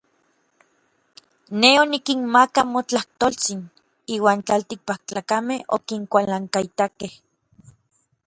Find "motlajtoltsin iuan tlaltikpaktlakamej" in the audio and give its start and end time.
2.73-5.61